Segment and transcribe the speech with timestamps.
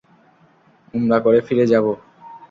[0.93, 1.85] উমরা করে ফিরে যাব।